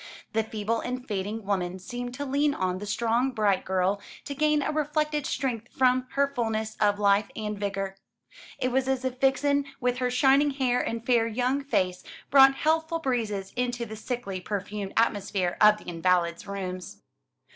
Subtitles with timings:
[0.33, 4.63] The feeble and fading woman seemed to lean on the strong bright girl, to gain
[4.63, 7.95] a reflected strength from her fulness of life and vigour.
[8.57, 12.01] It was as if Vixen, with her shining hair and fair young face,
[12.31, 17.03] brought healthful breezes into the sickly perfumed atmosphere of the invalid's rooms.